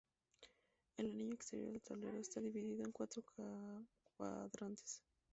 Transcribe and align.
El 0.97 1.11
anillo 1.11 1.35
exterior 1.35 1.71
del 1.73 1.83
tablero 1.83 2.17
está 2.17 2.41
dividido 2.41 2.83
en 2.83 2.91
cuatro 2.91 3.21
cuadrantes. 4.17 5.03